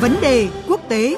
Vấn 0.00 0.20
đề 0.20 0.48
quốc 0.68 0.80
tế. 0.88 1.16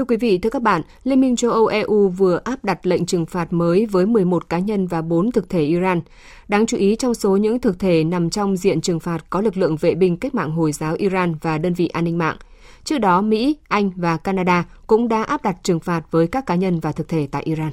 Thưa 0.00 0.04
quý 0.04 0.16
vị, 0.16 0.38
thưa 0.38 0.50
các 0.50 0.62
bạn, 0.62 0.82
Liên 1.04 1.20
minh 1.20 1.36
châu 1.36 1.50
Âu 1.50 1.66
EU 1.66 2.08
vừa 2.08 2.40
áp 2.44 2.64
đặt 2.64 2.86
lệnh 2.86 3.06
trừng 3.06 3.26
phạt 3.26 3.52
mới 3.52 3.86
với 3.86 4.06
11 4.06 4.48
cá 4.48 4.58
nhân 4.58 4.86
và 4.86 5.02
4 5.02 5.32
thực 5.32 5.48
thể 5.48 5.62
Iran. 5.62 6.00
Đáng 6.48 6.66
chú 6.66 6.76
ý 6.76 6.96
trong 6.96 7.14
số 7.14 7.36
những 7.36 7.60
thực 7.60 7.78
thể 7.78 8.04
nằm 8.04 8.30
trong 8.30 8.56
diện 8.56 8.80
trừng 8.80 9.00
phạt 9.00 9.30
có 9.30 9.40
lực 9.40 9.56
lượng 9.56 9.76
vệ 9.76 9.94
binh 9.94 10.16
cách 10.16 10.34
mạng 10.34 10.50
Hồi 10.50 10.72
giáo 10.72 10.94
Iran 10.94 11.34
và 11.34 11.58
đơn 11.58 11.74
vị 11.74 11.88
an 11.88 12.04
ninh 12.04 12.18
mạng. 12.18 12.36
Trước 12.84 12.98
đó, 12.98 13.20
Mỹ, 13.20 13.56
Anh 13.68 13.90
và 13.96 14.16
Canada 14.16 14.64
cũng 14.86 15.08
đã 15.08 15.22
áp 15.22 15.42
đặt 15.42 15.56
trừng 15.62 15.80
phạt 15.80 16.02
với 16.10 16.26
các 16.26 16.46
cá 16.46 16.54
nhân 16.54 16.80
và 16.80 16.92
thực 16.92 17.08
thể 17.08 17.28
tại 17.30 17.42
Iran. 17.42 17.70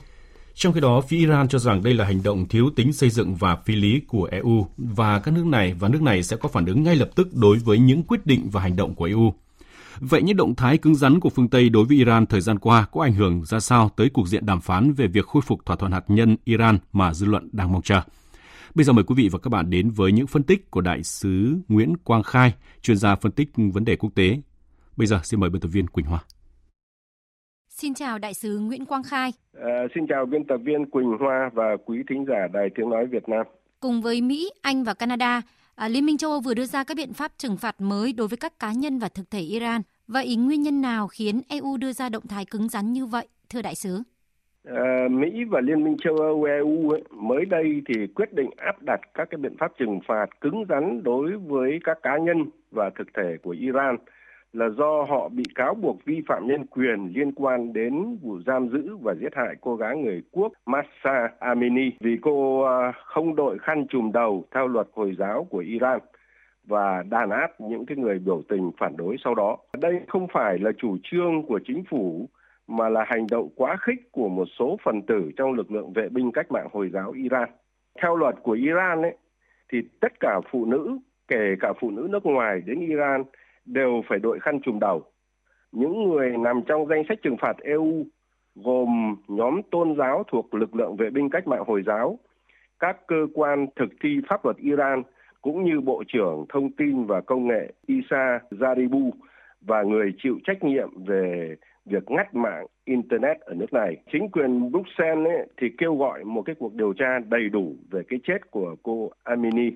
Trong 0.54 0.74
khi 0.74 0.82
đó, 0.82 1.02
phía 1.02 1.18
Iran 1.18 1.48
cho 1.48 1.60
rằng 1.60 1.84
đây 1.84 1.94
là 1.94 2.06
hành 2.06 2.24
động 2.24 2.48
thiếu 2.48 2.70
tính 2.76 2.94
xây 2.94 3.10
dựng 3.10 3.36
và 3.36 3.56
phi 3.66 3.76
lý 3.76 4.02
của 4.08 4.30
EU 4.32 4.68
và 4.78 5.20
các 5.20 5.34
nước 5.34 5.46
này 5.46 5.76
và 5.80 5.90
nước 5.90 6.02
này 6.02 6.24
sẽ 6.24 6.38
có 6.38 6.50
phản 6.50 6.66
ứng 6.66 6.84
ngay 6.84 6.96
lập 6.96 7.10
tức 7.16 7.28
đối 7.34 7.58
với 7.58 7.80
những 7.80 8.04
quyết 8.04 8.26
định 8.26 8.50
và 8.52 8.62
hành 8.62 8.76
động 8.76 8.96
của 8.96 9.06
EU. 9.06 9.34
Vậy 10.00 10.22
những 10.22 10.38
động 10.38 10.56
thái 10.56 10.78
cứng 10.78 10.96
rắn 10.96 11.20
của 11.20 11.30
phương 11.30 11.50
Tây 11.50 11.70
đối 11.70 11.86
với 11.86 11.98
Iran 11.98 12.26
thời 12.26 12.42
gian 12.42 12.60
qua 12.60 12.86
có 12.92 13.02
ảnh 13.02 13.14
hưởng 13.14 13.46
ra 13.46 13.60
sao 13.60 13.90
tới 13.90 14.10
cuộc 14.14 14.28
diện 14.28 14.46
đàm 14.46 14.62
phán 14.62 14.94
về 14.94 15.08
việc 15.08 15.26
khôi 15.26 15.42
phục 15.46 15.66
thỏa 15.66 15.76
thuận 15.76 15.92
hạt 15.92 16.04
nhân 16.08 16.38
Iran 16.44 16.78
mà 16.94 17.14
dư 17.14 17.26
luận 17.26 17.50
đang 17.52 17.72
mong 17.72 17.82
chờ? 17.82 18.02
Bây 18.76 18.84
giờ 18.84 18.94
mời 18.94 19.04
quý 19.04 19.16
vị 19.18 19.30
và 19.32 19.40
các 19.40 19.50
bạn 19.50 19.70
đến 19.70 19.90
với 19.90 20.12
những 20.12 20.28
phân 20.28 20.44
tích 20.44 20.72
của 20.72 20.82
đại 20.82 21.04
sứ 21.04 21.58
Nguyễn 21.68 21.98
Quang 21.98 22.24
Khai, 22.24 22.54
chuyên 22.82 22.98
gia 22.98 23.16
phân 23.16 23.32
tích 23.32 23.50
vấn 23.74 23.86
đề 23.86 23.96
quốc 23.96 24.10
tế. 24.16 24.42
Bây 24.98 25.08
giờ 25.08 25.20
xin 25.24 25.40
mời 25.40 25.50
biên 25.50 25.62
tập 25.62 25.68
viên 25.68 25.88
Quỳnh 25.88 26.06
Hoa. 26.06 26.20
Xin 27.70 27.94
chào 27.94 28.18
đại 28.18 28.34
sứ 28.34 28.60
Nguyễn 28.60 28.86
Quang 28.86 29.04
Khai. 29.04 29.34
À, 29.54 29.88
xin 29.96 30.04
chào 30.10 30.26
biên 30.26 30.48
tập 30.48 30.58
viên 30.66 30.90
Quỳnh 30.92 31.18
Hoa 31.20 31.50
và 31.54 31.78
quý 31.86 31.98
thính 32.10 32.26
giả 32.28 32.48
Đài 32.54 32.70
Tiếng 32.76 32.90
Nói 32.90 33.06
Việt 33.12 33.30
Nam. 33.30 33.46
Cùng 33.80 34.02
với 34.02 34.22
Mỹ, 34.22 34.50
Anh 34.62 34.84
và 34.84 34.94
Canada, 34.94 35.42
À, 35.78 35.88
Liên 35.88 36.06
minh 36.06 36.18
châu 36.18 36.32
Âu 36.32 36.40
vừa 36.40 36.54
đưa 36.54 36.66
ra 36.66 36.84
các 36.84 36.98
biện 36.98 37.14
pháp 37.14 37.32
trừng 37.38 37.58
phạt 37.58 37.82
mới 37.82 38.14
đối 38.14 38.28
với 38.28 38.38
các 38.38 38.60
cá 38.60 38.72
nhân 38.72 39.00
và 39.00 39.10
thực 39.10 39.32
thể 39.32 39.40
Iran. 39.40 39.82
Vậy 40.08 40.36
nguyên 40.36 40.62
nhân 40.62 40.82
nào 40.82 41.08
khiến 41.08 41.42
EU 41.50 41.78
đưa 41.78 41.92
ra 41.92 42.10
động 42.10 42.28
thái 42.30 42.46
cứng 42.52 42.70
rắn 42.70 42.94
như 42.94 43.06
vậy, 43.06 43.28
thưa 43.50 43.62
đại 43.62 43.76
sứ? 43.76 44.04
À, 44.64 45.08
Mỹ 45.12 45.44
và 45.50 45.62
Liên 45.62 45.84
minh 45.84 45.98
châu 46.04 46.16
Âu 46.16 46.44
EU 46.44 46.90
ấy, 46.90 47.04
mới 47.12 47.46
đây 47.46 47.82
thì 47.88 48.08
quyết 48.16 48.34
định 48.34 48.50
áp 48.58 48.82
đặt 48.82 49.00
các 49.14 49.28
cái 49.32 49.38
biện 49.38 49.56
pháp 49.60 49.72
trừng 49.78 50.00
phạt 50.08 50.26
cứng 50.42 50.66
rắn 50.70 51.04
đối 51.04 51.38
với 51.38 51.80
các 51.84 51.98
cá 52.04 52.18
nhân 52.18 52.46
và 52.72 52.90
thực 52.98 53.08
thể 53.18 53.38
của 53.44 53.52
Iran 53.52 53.98
là 54.54 54.70
do 54.70 55.06
họ 55.10 55.30
bị 55.30 55.44
cáo 55.56 55.74
buộc 55.74 56.06
vi 56.06 56.22
phạm 56.28 56.48
nhân 56.48 56.66
quyền 56.66 57.14
liên 57.16 57.32
quan 57.32 57.74
đến 57.74 58.18
vụ 58.22 58.40
giam 58.46 58.70
giữ 58.70 58.98
và 59.02 59.16
giết 59.22 59.36
hại 59.36 59.56
cô 59.62 59.76
gái 59.76 59.98
người 59.98 60.24
quốc 60.32 60.52
Massa 60.66 61.30
Amini 61.40 61.92
vì 62.00 62.18
cô 62.22 62.64
à, 62.64 62.94
không 63.06 63.36
đội 63.36 63.60
khăn 63.60 63.86
trùm 63.90 64.12
đầu 64.12 64.46
theo 64.52 64.68
luật 64.68 64.88
Hồi 64.94 65.16
giáo 65.20 65.48
của 65.50 65.60
Iran 65.60 66.00
và 66.68 67.04
đàn 67.10 67.30
áp 67.30 67.62
những 67.62 67.86
cái 67.86 67.98
người 67.98 68.20
biểu 68.20 68.42
tình 68.50 68.72
phản 68.78 68.98
đối 68.98 69.16
sau 69.24 69.36
đó. 69.36 69.58
Đây 69.78 70.02
không 70.08 70.28
phải 70.34 70.60
là 70.60 70.72
chủ 70.78 70.98
trương 71.04 71.44
của 71.48 71.60
chính 71.68 71.84
phủ 71.90 72.30
mà 72.68 72.90
là 72.90 73.04
hành 73.08 73.28
động 73.32 73.50
quá 73.56 73.78
khích 73.82 74.12
của 74.12 74.30
một 74.30 74.48
số 74.60 74.78
phần 74.84 75.02
tử 75.02 75.32
trong 75.38 75.54
lực 75.54 75.72
lượng 75.72 75.94
vệ 75.94 76.10
binh 76.10 76.32
cách 76.32 76.52
mạng 76.52 76.68
Hồi 76.72 76.90
giáo 76.94 77.12
Iran. 77.12 77.50
Theo 78.02 78.16
luật 78.16 78.36
của 78.44 78.52
Iran 78.52 79.02
ấy, 79.02 79.18
thì 79.72 79.78
tất 80.00 80.20
cả 80.20 80.42
phụ 80.52 80.66
nữ, 80.66 80.98
kể 81.28 81.56
cả 81.60 81.74
phụ 81.80 81.92
nữ 81.92 82.08
nước 82.12 82.26
ngoài 82.26 82.62
đến 82.66 82.80
Iran 82.80 83.24
đều 83.68 84.02
phải 84.10 84.20
đội 84.20 84.40
khăn 84.40 84.60
trùm 84.60 84.80
đầu. 84.80 85.04
Những 85.72 86.10
người 86.10 86.38
nằm 86.38 86.62
trong 86.68 86.88
danh 86.88 87.04
sách 87.10 87.20
trừng 87.24 87.38
phạt 87.42 87.58
EU 87.58 88.06
gồm 88.56 89.16
nhóm 89.28 89.62
tôn 89.72 89.96
giáo 89.98 90.24
thuộc 90.32 90.54
lực 90.54 90.76
lượng 90.76 90.96
vệ 90.96 91.10
binh 91.10 91.30
cách 91.30 91.48
mạng 91.48 91.64
Hồi 91.68 91.84
giáo, 91.86 92.20
các 92.80 93.08
cơ 93.08 93.28
quan 93.34 93.68
thực 93.76 93.90
thi 94.04 94.10
pháp 94.30 94.46
luật 94.46 94.58
Iran 94.58 95.04
cũng 95.42 95.64
như 95.64 95.82
Bộ 95.82 96.04
trưởng 96.08 96.46
Thông 96.50 96.72
tin 96.72 97.06
và 97.06 97.22
Công 97.22 97.48
nghệ 97.48 97.74
Isa 97.86 98.40
Zaribu 98.52 99.12
và 99.62 99.84
người 99.84 100.14
chịu 100.24 100.40
trách 100.44 100.64
nhiệm 100.64 101.04
về 101.06 101.56
việc 101.86 102.12
ngắt 102.12 102.36
mạng 102.36 102.66
Internet 102.86 103.40
ở 103.40 103.54
nước 103.54 103.74
này. 103.74 103.98
Chính 104.12 104.30
quyền 104.32 104.72
Bruxelles 104.72 105.28
ấy, 105.28 105.48
thì 105.58 105.68
kêu 105.78 105.96
gọi 105.96 106.24
một 106.24 106.42
cái 106.42 106.56
cuộc 106.60 106.74
điều 106.74 106.94
tra 106.94 107.20
đầy 107.30 107.50
đủ 107.50 107.76
về 107.92 108.02
cái 108.10 108.20
chết 108.24 108.52
của 108.52 108.76
cô 108.84 109.12
Amini. 109.24 109.72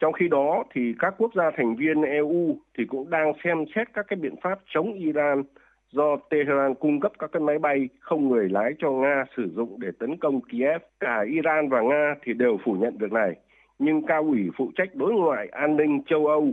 Trong 0.00 0.12
khi 0.12 0.28
đó 0.28 0.64
thì 0.74 0.94
các 0.98 1.14
quốc 1.18 1.30
gia 1.34 1.50
thành 1.56 1.76
viên 1.76 2.02
EU 2.02 2.56
thì 2.78 2.84
cũng 2.84 3.10
đang 3.10 3.32
xem 3.44 3.64
xét 3.74 3.88
các 3.94 4.06
cái 4.08 4.16
biện 4.16 4.34
pháp 4.42 4.58
chống 4.74 4.92
Iran 4.94 5.42
do 5.90 6.16
Tehran 6.30 6.74
cung 6.74 7.00
cấp 7.00 7.12
các 7.18 7.32
cái 7.32 7.40
máy 7.40 7.58
bay 7.58 7.88
không 8.00 8.28
người 8.28 8.48
lái 8.48 8.72
cho 8.78 8.90
Nga 8.90 9.24
sử 9.36 9.50
dụng 9.56 9.80
để 9.80 9.88
tấn 9.98 10.16
công 10.16 10.40
Kiev. 10.40 10.82
Cả 11.00 11.24
Iran 11.30 11.68
và 11.68 11.80
Nga 11.80 12.14
thì 12.22 12.32
đều 12.32 12.58
phủ 12.64 12.72
nhận 12.72 12.98
việc 12.98 13.12
này. 13.12 13.36
Nhưng 13.78 14.06
cao 14.06 14.22
ủy 14.22 14.50
phụ 14.56 14.70
trách 14.74 14.94
đối 14.94 15.12
ngoại 15.12 15.48
an 15.48 15.76
ninh 15.76 16.02
châu 16.06 16.26
Âu 16.26 16.50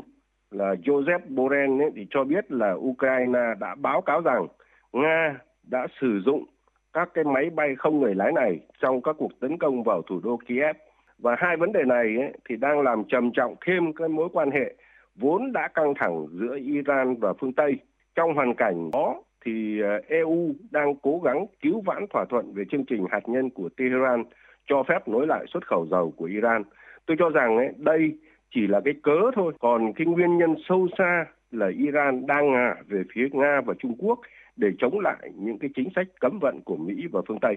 là 0.52 0.76
Joseph 0.84 1.20
Borrell 1.30 1.82
ấy, 1.82 1.92
thì 1.96 2.08
cho 2.10 2.24
biết 2.24 2.52
là 2.52 2.74
Ukraine 2.74 3.54
đã 3.60 3.76
báo 3.76 4.02
cáo 4.02 4.22
rằng 4.22 4.48
Nga 4.94 5.40
đã 5.64 5.88
sử 6.02 6.22
dụng 6.26 6.46
các 6.94 7.10
cái 7.14 7.24
máy 7.24 7.50
bay 7.50 7.76
không 7.78 8.00
người 8.00 8.16
lái 8.16 8.32
này 8.32 8.60
trong 8.82 9.02
các 9.02 9.16
cuộc 9.20 9.40
tấn 9.40 9.58
công 9.58 9.84
vào 9.84 10.02
thủ 10.02 10.20
đô 10.24 10.40
Kiev 10.48 10.76
và 11.24 11.36
hai 11.40 11.58
vấn 11.58 11.72
đề 11.72 11.84
này 11.86 12.06
ấy, 12.20 12.34
thì 12.50 12.56
đang 12.56 12.82
làm 12.82 13.04
trầm 13.10 13.32
trọng 13.34 13.56
thêm 13.66 13.94
cái 13.94 14.08
mối 14.08 14.30
quan 14.34 14.52
hệ 14.52 14.76
vốn 15.16 15.52
đã 15.52 15.68
căng 15.68 15.94
thẳng 16.00 16.28
giữa 16.32 16.58
Iran 16.58 17.16
và 17.16 17.34
phương 17.40 17.54
Tây. 17.54 17.78
Trong 18.16 18.36
hoàn 18.36 18.56
cảnh 18.56 18.92
đó 18.94 19.22
thì 19.46 19.82
ờ, 19.82 20.02
EU 20.08 20.54
đang 20.72 20.96
cố 20.96 21.22
gắng 21.24 21.46
cứu 21.62 21.82
vãn 21.82 22.06
thỏa 22.14 22.26
thuận 22.30 22.54
về 22.54 22.64
chương 22.72 22.86
trình 22.86 23.06
hạt 23.12 23.30
nhân 23.30 23.50
của 23.50 23.70
Tehran 23.78 24.24
cho 24.68 24.84
phép 24.84 25.08
nối 25.08 25.28
lại 25.28 25.46
xuất 25.54 25.68
khẩu 25.68 25.88
dầu 25.92 26.14
của 26.18 26.26
Iran. 26.26 26.64
Tôi 27.06 27.18
cho 27.20 27.30
rằng 27.30 27.58
ấy, 27.58 27.70
đây 27.78 28.18
chỉ 28.56 28.68
là 28.68 28.82
cái 28.86 28.94
cớ 29.04 29.32
thôi, 29.36 29.54
còn 29.60 29.94
cái 29.94 30.08
nguyên 30.08 30.38
nhân 30.38 30.56
sâu 30.70 30.88
xa 30.98 31.26
là 31.52 31.72
Iran 31.78 32.28
đang 32.28 32.52
ngả 32.52 32.76
về 32.88 33.04
phía 33.14 33.28
Nga 33.32 33.62
và 33.66 33.74
Trung 33.80 33.96
Quốc 33.98 34.20
để 34.56 34.68
chống 34.80 35.00
lại 35.00 35.32
những 35.36 35.60
cái 35.60 35.70
chính 35.76 35.90
sách 35.96 36.08
cấm 36.20 36.40
vận 36.40 36.62
của 36.62 36.76
Mỹ 36.76 36.94
và 37.12 37.22
phương 37.28 37.40
Tây. 37.42 37.56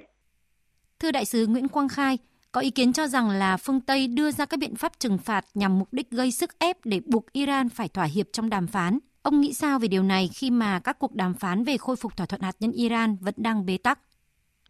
Thưa 1.00 1.12
đại 1.12 1.24
sứ 1.24 1.46
Nguyễn 1.46 1.68
Quang 1.68 1.88
Khai, 1.88 2.18
có 2.56 2.62
ý 2.62 2.70
kiến 2.70 2.92
cho 2.92 3.06
rằng 3.06 3.30
là 3.30 3.56
phương 3.56 3.80
Tây 3.80 4.08
đưa 4.08 4.30
ra 4.30 4.44
các 4.46 4.60
biện 4.60 4.74
pháp 4.76 4.92
trừng 4.98 5.18
phạt 5.18 5.44
nhằm 5.54 5.78
mục 5.78 5.88
đích 5.92 6.10
gây 6.10 6.30
sức 6.30 6.50
ép 6.58 6.76
để 6.84 7.00
buộc 7.12 7.32
Iran 7.32 7.68
phải 7.68 7.88
thỏa 7.88 8.04
hiệp 8.04 8.26
trong 8.32 8.50
đàm 8.50 8.66
phán. 8.66 8.98
Ông 9.22 9.40
nghĩ 9.40 9.52
sao 9.52 9.78
về 9.78 9.88
điều 9.88 10.02
này 10.02 10.28
khi 10.34 10.50
mà 10.50 10.80
các 10.84 10.98
cuộc 10.98 11.14
đàm 11.14 11.34
phán 11.34 11.64
về 11.64 11.76
khôi 11.76 11.96
phục 11.96 12.16
thỏa 12.16 12.26
thuận 12.26 12.40
hạt 12.40 12.52
nhân 12.60 12.72
Iran 12.72 13.16
vẫn 13.20 13.34
đang 13.36 13.66
bế 13.66 13.78
tắc? 13.82 13.98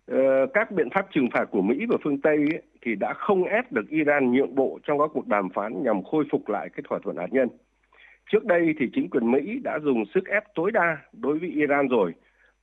Ờ, 0.06 0.46
các 0.54 0.70
biện 0.70 0.88
pháp 0.94 1.06
trừng 1.14 1.28
phạt 1.34 1.44
của 1.50 1.62
Mỹ 1.62 1.76
và 1.88 1.96
phương 2.04 2.20
Tây 2.20 2.36
ấy, 2.36 2.62
thì 2.82 2.94
đã 3.00 3.14
không 3.16 3.44
ép 3.44 3.72
được 3.72 3.88
Iran 3.90 4.32
nhượng 4.32 4.54
bộ 4.54 4.78
trong 4.86 4.98
các 4.98 5.10
cuộc 5.14 5.26
đàm 5.26 5.48
phán 5.54 5.82
nhằm 5.82 6.04
khôi 6.04 6.24
phục 6.32 6.48
lại 6.48 6.68
cái 6.76 6.82
thỏa 6.88 6.98
thuận 7.04 7.16
hạt 7.16 7.28
nhân. 7.30 7.48
Trước 8.32 8.44
đây 8.44 8.74
thì 8.80 8.86
chính 8.94 9.10
quyền 9.10 9.30
Mỹ 9.32 9.58
đã 9.64 9.78
dùng 9.84 10.04
sức 10.14 10.24
ép 10.28 10.44
tối 10.54 10.70
đa 10.70 10.96
đối 11.12 11.38
với 11.38 11.48
Iran 11.48 11.88
rồi 11.88 12.14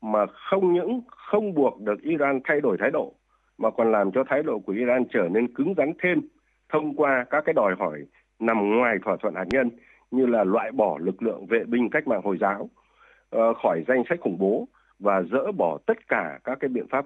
mà 0.01 0.25
không 0.25 0.73
những 0.73 1.01
không 1.07 1.53
buộc 1.53 1.81
được 1.81 2.01
Iran 2.01 2.39
thay 2.43 2.61
đổi 2.61 2.77
thái 2.79 2.91
độ 2.91 3.13
mà 3.57 3.69
còn 3.69 3.91
làm 3.91 4.11
cho 4.11 4.23
thái 4.29 4.43
độ 4.43 4.59
của 4.59 4.73
Iran 4.73 5.03
trở 5.13 5.29
nên 5.31 5.53
cứng 5.53 5.73
rắn 5.77 5.93
thêm 6.03 6.21
thông 6.69 6.95
qua 6.95 7.25
các 7.29 7.43
cái 7.45 7.53
đòi 7.53 7.75
hỏi 7.79 8.05
nằm 8.39 8.77
ngoài 8.77 8.97
thỏa 9.05 9.17
thuận 9.21 9.35
hạt 9.35 9.45
nhân 9.49 9.69
như 10.11 10.25
là 10.25 10.43
loại 10.43 10.71
bỏ 10.71 10.97
lực 11.01 11.23
lượng 11.23 11.45
vệ 11.45 11.63
binh 11.67 11.89
cách 11.89 12.07
mạng 12.07 12.21
Hồi 12.23 12.37
giáo 12.41 12.69
uh, 13.35 13.57
khỏi 13.63 13.83
danh 13.87 14.03
sách 14.09 14.19
khủng 14.21 14.37
bố 14.39 14.67
và 14.99 15.21
dỡ 15.31 15.51
bỏ 15.51 15.77
tất 15.85 16.07
cả 16.07 16.39
các 16.43 16.57
cái 16.59 16.69
biện 16.69 16.87
pháp 16.89 17.05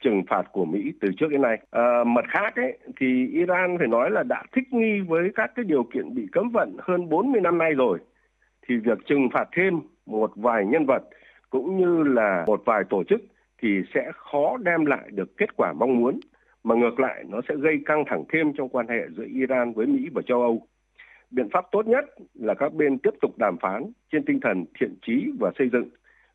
trừng 0.00 0.22
phạt 0.28 0.42
của 0.52 0.64
Mỹ 0.64 0.92
từ 1.00 1.08
trước 1.16 1.26
đến 1.30 1.42
nay. 1.42 1.58
À, 1.70 2.04
mặt 2.06 2.24
khác 2.28 2.56
ấy, 2.56 2.78
thì 3.00 3.28
Iran 3.32 3.78
phải 3.78 3.86
nói 3.86 4.10
là 4.10 4.22
đã 4.22 4.42
thích 4.52 4.72
nghi 4.72 5.00
với 5.00 5.30
các 5.34 5.50
cái 5.54 5.64
điều 5.64 5.82
kiện 5.82 6.14
bị 6.14 6.26
cấm 6.32 6.50
vận 6.50 6.76
hơn 6.78 7.08
40 7.08 7.40
năm 7.40 7.58
nay 7.58 7.74
rồi. 7.74 7.98
Thì 8.68 8.76
việc 8.76 8.98
trừng 9.06 9.28
phạt 9.32 9.48
thêm 9.56 9.80
một 10.06 10.30
vài 10.36 10.66
nhân 10.66 10.86
vật 10.86 11.02
cũng 11.50 11.76
như 11.80 12.02
là 12.02 12.44
một 12.46 12.62
vài 12.64 12.84
tổ 12.90 13.04
chức 13.04 13.20
thì 13.62 13.82
sẽ 13.94 14.12
khó 14.14 14.56
đem 14.56 14.84
lại 14.84 15.08
được 15.10 15.36
kết 15.36 15.56
quả 15.56 15.72
mong 15.72 15.98
muốn, 15.98 16.20
mà 16.64 16.74
ngược 16.74 17.00
lại 17.00 17.24
nó 17.28 17.40
sẽ 17.48 17.54
gây 17.56 17.78
căng 17.86 18.04
thẳng 18.06 18.24
thêm 18.32 18.52
trong 18.52 18.68
quan 18.68 18.88
hệ 18.88 19.00
giữa 19.16 19.26
Iran 19.34 19.72
với 19.72 19.86
Mỹ 19.86 20.08
và 20.14 20.22
châu 20.26 20.42
Âu. 20.42 20.66
Biện 21.30 21.48
pháp 21.52 21.64
tốt 21.72 21.86
nhất 21.86 22.04
là 22.34 22.54
các 22.54 22.74
bên 22.74 22.98
tiếp 22.98 23.14
tục 23.20 23.38
đàm 23.38 23.56
phán 23.60 23.82
trên 24.12 24.24
tinh 24.24 24.40
thần 24.40 24.64
thiện 24.80 24.94
trí 25.02 25.30
và 25.40 25.50
xây 25.58 25.68
dựng. 25.72 25.88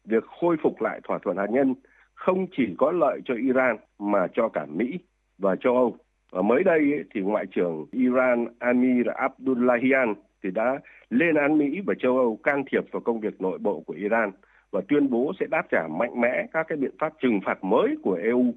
Việc 0.05 0.23
khôi 0.41 0.57
phục 0.63 0.81
lại 0.81 0.99
thỏa 1.03 1.17
thuận 1.17 1.37
hạt 1.37 1.47
nhân 1.51 1.75
không 2.13 2.47
chỉ 2.57 2.75
có 2.77 2.91
lợi 2.91 3.19
cho 3.25 3.33
Iran 3.33 3.77
mà 3.99 4.27
cho 4.33 4.49
cả 4.49 4.65
Mỹ 4.65 4.99
và 5.37 5.55
châu 5.55 5.75
Âu. 5.75 5.97
Và 6.31 6.41
mới 6.41 6.63
đây 6.63 7.03
thì 7.13 7.21
Ngoại 7.21 7.45
trưởng 7.45 7.85
Iran 7.91 8.47
Amir 8.59 9.07
Abdullahian 9.15 10.13
thì 10.43 10.51
đã 10.51 10.79
lên 11.09 11.35
án 11.35 11.57
Mỹ 11.57 11.81
và 11.85 11.93
châu 11.99 12.17
Âu 12.17 12.39
can 12.43 12.63
thiệp 12.71 12.91
vào 12.91 13.01
công 13.01 13.19
việc 13.19 13.41
nội 13.41 13.57
bộ 13.57 13.83
của 13.85 13.93
Iran 13.93 14.31
và 14.73 14.81
tuyên 14.89 15.09
bố 15.09 15.31
sẽ 15.39 15.45
đáp 15.51 15.63
trả 15.71 15.87
mạnh 15.99 16.21
mẽ 16.21 16.47
các 16.53 16.65
cái 16.69 16.77
biện 16.77 16.95
pháp 16.99 17.13
trừng 17.21 17.39
phạt 17.45 17.63
mới 17.63 17.95
của 18.03 18.17
EU 18.23 18.53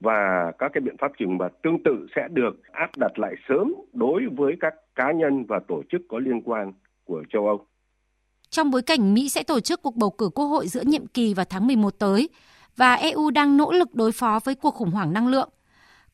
và 0.00 0.52
các 0.58 0.70
cái 0.74 0.80
biện 0.80 0.96
pháp 1.00 1.12
trừng 1.18 1.38
phạt 1.38 1.52
tương 1.62 1.82
tự 1.84 2.06
sẽ 2.16 2.28
được 2.30 2.62
áp 2.72 2.90
đặt 2.98 3.18
lại 3.18 3.34
sớm 3.48 3.74
đối 3.92 4.22
với 4.36 4.52
các 4.60 4.74
cá 4.94 5.12
nhân 5.12 5.44
và 5.44 5.60
tổ 5.68 5.82
chức 5.92 6.00
có 6.08 6.18
liên 6.18 6.42
quan 6.42 6.72
của 7.04 7.22
châu 7.32 7.46
Âu. 7.46 7.66
Trong 8.50 8.70
bối 8.70 8.82
cảnh 8.82 9.14
Mỹ 9.14 9.28
sẽ 9.28 9.42
tổ 9.42 9.60
chức 9.60 9.82
cuộc 9.82 9.96
bầu 9.96 10.10
cử 10.10 10.28
quốc 10.34 10.46
hội 10.46 10.66
giữa 10.66 10.82
nhiệm 10.86 11.06
kỳ 11.06 11.34
vào 11.34 11.46
tháng 11.50 11.66
11 11.66 11.90
tới 11.98 12.28
và 12.76 12.94
EU 12.94 13.30
đang 13.30 13.56
nỗ 13.56 13.72
lực 13.72 13.94
đối 13.94 14.12
phó 14.12 14.40
với 14.44 14.54
cuộc 14.54 14.74
khủng 14.74 14.90
hoảng 14.90 15.12
năng 15.12 15.28
lượng, 15.28 15.48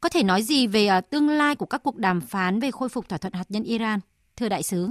có 0.01 0.09
thể 0.09 0.23
nói 0.23 0.43
gì 0.43 0.67
về 0.67 0.89
uh, 0.99 1.11
tương 1.11 1.29
lai 1.29 1.57
của 1.57 1.67
các 1.67 1.83
cuộc 1.85 1.97
đàm 1.97 2.21
phán 2.21 2.61
về 2.61 2.71
khôi 2.71 2.89
phục 2.89 3.09
thỏa 3.09 3.19
thuận 3.19 3.33
hạt 3.33 3.45
nhân 3.49 3.63
Iran, 3.63 4.01
thưa 4.37 4.49
đại 4.49 4.63
sứ? 4.63 4.89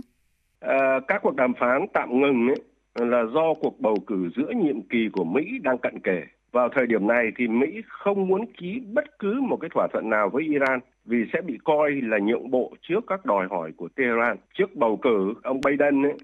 À, 0.59 0.99
các 1.07 1.19
cuộc 1.23 1.35
đàm 1.35 1.53
phán 1.59 1.87
tạm 1.93 2.09
ngừng 2.21 2.47
ấy, 2.47 2.63
là 3.05 3.23
do 3.33 3.53
cuộc 3.53 3.79
bầu 3.79 3.95
cử 4.07 4.29
giữa 4.35 4.51
nhiệm 4.55 4.81
kỳ 4.81 5.09
của 5.13 5.23
Mỹ 5.23 5.59
đang 5.63 5.77
cận 5.77 5.99
kề. 5.99 6.23
Vào 6.51 6.69
thời 6.69 6.87
điểm 6.87 7.07
này 7.07 7.31
thì 7.37 7.47
Mỹ 7.47 7.81
không 7.87 8.27
muốn 8.27 8.45
ký 8.57 8.81
bất 8.93 9.19
cứ 9.19 9.41
một 9.41 9.57
cái 9.61 9.69
thỏa 9.73 9.87
thuận 9.87 10.09
nào 10.09 10.29
với 10.29 10.43
Iran 10.43 10.79
vì 11.05 11.17
sẽ 11.33 11.41
bị 11.41 11.57
coi 11.63 11.91
là 11.91 12.17
nhượng 12.19 12.51
bộ 12.51 12.73
trước 12.81 13.03
các 13.07 13.25
đòi 13.25 13.47
hỏi 13.49 13.71
của 13.77 13.89
Tehran. 13.95 14.37
Trước 14.53 14.75
bầu 14.75 14.97
cử, 14.97 15.33
ông 15.43 15.61
Biden 15.65 16.03
ấy, 16.03 16.17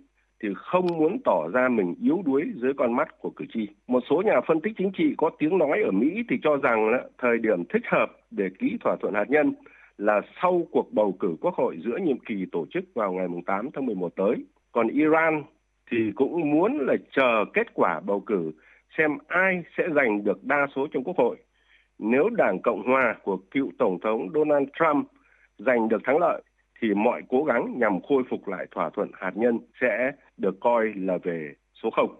thì 0.43 0.49
không 0.55 0.87
muốn 0.87 1.17
tỏ 1.25 1.47
ra 1.53 1.69
mình 1.69 1.95
yếu 2.01 2.21
đuối 2.25 2.43
dưới 2.55 2.73
con 2.73 2.93
mắt 2.95 3.19
của 3.19 3.29
cử 3.29 3.45
tri. 3.53 3.67
Một 3.87 4.03
số 4.09 4.21
nhà 4.25 4.41
phân 4.47 4.61
tích 4.61 4.73
chính 4.77 4.91
trị 4.97 5.13
có 5.17 5.29
tiếng 5.39 5.57
nói 5.57 5.81
ở 5.85 5.91
Mỹ 5.91 6.23
thì 6.29 6.35
cho 6.43 6.57
rằng 6.57 6.89
là 6.89 7.01
thời 7.17 7.37
điểm 7.37 7.63
thích 7.73 7.83
hợp 7.85 8.11
để 8.31 8.49
ký 8.59 8.77
thỏa 8.83 8.95
thuận 9.01 9.13
hạt 9.13 9.29
nhân 9.29 9.53
là 9.97 10.21
sau 10.41 10.67
cuộc 10.71 10.93
bầu 10.93 11.15
cử 11.19 11.35
quốc 11.41 11.53
hội 11.55 11.77
giữa 11.85 11.97
nhiệm 11.97 12.19
kỳ 12.19 12.45
tổ 12.51 12.65
chức 12.73 12.83
vào 12.93 13.13
ngày 13.13 13.27
8 13.45 13.69
tháng 13.73 13.85
11 13.85 14.15
tới. 14.15 14.35
Còn 14.71 14.87
Iran 14.87 15.43
thì 15.93 16.11
cũng 16.15 16.51
muốn 16.51 16.77
là 16.79 16.95
chờ 17.11 17.45
kết 17.53 17.73
quả 17.73 17.99
bầu 17.99 18.19
cử 18.19 18.51
xem 18.97 19.11
ai 19.27 19.63
sẽ 19.77 19.83
giành 19.95 20.23
được 20.23 20.43
đa 20.43 20.67
số 20.75 20.87
trong 20.91 21.03
quốc 21.03 21.17
hội. 21.17 21.37
Nếu 21.99 22.29
Đảng 22.29 22.61
Cộng 22.61 22.83
hòa 22.87 23.15
của 23.23 23.37
cựu 23.51 23.71
Tổng 23.79 23.99
thống 23.99 24.29
Donald 24.33 24.67
Trump 24.79 25.07
giành 25.57 25.89
được 25.89 26.01
thắng 26.03 26.17
lợi, 26.17 26.41
thì 26.81 26.93
mọi 26.93 27.21
cố 27.29 27.43
gắng 27.43 27.73
nhằm 27.77 28.01
khôi 28.01 28.23
phục 28.29 28.47
lại 28.47 28.65
thỏa 28.71 28.89
thuận 28.89 29.11
hạt 29.13 29.31
nhân 29.35 29.59
sẽ 29.81 30.11
được 30.37 30.59
coi 30.59 30.93
là 30.95 31.17
về 31.23 31.53
số 31.83 31.89
không. 31.89 32.15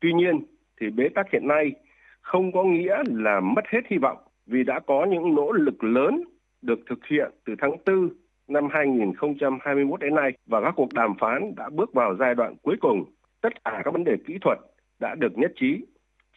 Tuy 0.00 0.12
nhiên, 0.12 0.40
thì 0.80 0.90
bế 0.90 1.08
tắc 1.08 1.26
hiện 1.32 1.48
nay 1.48 1.72
không 2.20 2.52
có 2.52 2.64
nghĩa 2.64 3.02
là 3.10 3.40
mất 3.40 3.64
hết 3.68 3.80
hy 3.90 3.98
vọng 3.98 4.18
vì 4.46 4.64
đã 4.64 4.80
có 4.86 5.06
những 5.10 5.34
nỗ 5.34 5.52
lực 5.52 5.84
lớn 5.84 6.22
được 6.62 6.78
thực 6.90 7.06
hiện 7.06 7.30
từ 7.44 7.54
tháng 7.58 7.76
4 7.86 8.08
năm 8.52 8.68
2021 8.70 10.00
đến 10.00 10.14
nay 10.14 10.32
và 10.46 10.60
các 10.60 10.74
cuộc 10.76 10.92
đàm 10.94 11.14
phán 11.20 11.54
đã 11.56 11.70
bước 11.72 11.94
vào 11.94 12.16
giai 12.16 12.34
đoạn 12.34 12.54
cuối 12.62 12.76
cùng. 12.80 13.04
Tất 13.40 13.64
cả 13.64 13.82
các 13.84 13.92
vấn 13.92 14.04
đề 14.04 14.16
kỹ 14.26 14.38
thuật 14.40 14.58
đã 15.00 15.14
được 15.14 15.38
nhất 15.38 15.52
trí, 15.60 15.84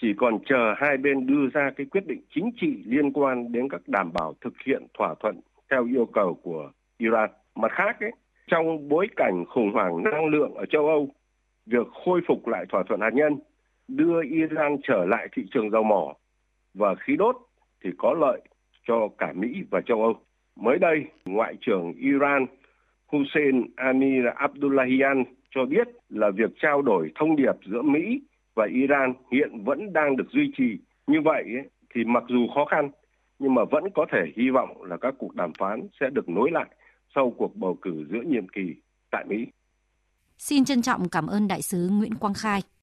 chỉ 0.02 0.08
còn 0.18 0.40
chờ 0.46 0.74
hai 0.78 0.98
bên 0.98 1.26
đưa 1.26 1.48
ra 1.54 1.72
cái 1.76 1.86
quyết 1.86 2.08
định 2.08 2.22
chính 2.36 2.52
trị 2.62 2.84
liên 2.86 3.14
quan 3.14 3.52
đến 3.52 3.70
các 3.70 3.82
đảm 3.88 4.12
bảo 4.14 4.34
thực 4.42 4.54
hiện 4.66 4.88
thỏa 4.98 5.16
thuận 5.20 5.40
theo 5.72 5.86
yêu 5.86 6.06
cầu 6.06 6.40
của 6.44 6.72
Iran. 6.98 7.30
Mặt 7.56 7.72
khác, 7.72 8.00
ấy, 8.00 8.12
trong 8.48 8.90
bối 8.90 9.08
cảnh 9.16 9.46
khủng 9.46 9.72
hoảng 9.74 10.04
năng 10.04 10.26
lượng 10.26 10.54
ở 10.54 10.66
châu 10.66 10.88
Âu, 10.88 11.10
việc 11.66 11.88
khôi 12.06 12.22
phục 12.28 12.48
lại 12.48 12.66
thỏa 12.70 12.84
thuận 12.84 13.02
hạt 13.02 13.14
nhân, 13.14 13.40
đưa 13.88 14.24
Iran 14.24 14.78
trở 14.84 15.06
lại 15.06 15.28
thị 15.32 15.44
trường 15.54 15.72
dầu 15.72 15.84
mỏ 15.84 16.14
và 16.74 16.96
khí 16.96 17.16
đốt 17.16 17.36
thì 17.84 17.90
có 17.98 18.14
lợi 18.14 18.42
cho 18.88 19.08
cả 19.18 19.34
Mỹ 19.36 19.64
và 19.72 19.82
châu 19.82 20.02
Âu. 20.02 20.14
Mới 20.56 20.78
đây, 20.80 21.06
Ngoại 21.26 21.56
trưởng 21.62 21.94
Iran 21.94 22.46
Hussein 23.08 23.66
Amir 23.76 24.24
Abdullahian 24.36 25.24
cho 25.56 25.66
biết 25.66 25.88
là 26.10 26.32
việc 26.36 26.52
trao 26.62 26.82
đổi 26.82 27.12
thông 27.16 27.36
điệp 27.36 27.56
giữa 27.72 27.82
Mỹ 27.82 28.22
và 28.56 28.68
Iran 28.74 29.14
hiện 29.32 29.64
vẫn 29.64 29.94
đang 29.94 30.16
được 30.16 30.30
duy 30.32 30.52
trì. 30.58 30.78
Như 31.08 31.22
vậy 31.26 31.44
thì 31.96 32.04
mặc 32.04 32.24
dù 32.30 32.48
khó 32.56 32.66
khăn 32.66 32.90
nhưng 33.40 33.54
mà 33.54 33.62
vẫn 33.72 33.84
có 33.96 34.06
thể 34.12 34.20
hy 34.38 34.50
vọng 34.50 34.84
là 34.84 34.98
các 34.98 35.14
cuộc 35.18 35.36
đàm 35.36 35.52
phán 35.60 35.88
sẽ 36.00 36.10
được 36.14 36.30
nối 36.30 36.52
lại 36.52 36.66
sau 37.16 37.34
cuộc 37.38 37.56
bầu 37.56 37.78
cử 37.82 38.06
giữa 38.12 38.22
nhiệm 38.22 38.48
kỳ 38.48 38.76
tại 39.12 39.26
Mỹ. 39.28 39.48
Xin 40.38 40.66
trân 40.66 40.82
trọng 40.82 41.10
cảm 41.10 41.28
ơn 41.28 41.48
đại 41.48 41.62
sứ 41.62 41.90
Nguyễn 41.92 42.16
Quang 42.16 42.34
Khai. 42.34 42.62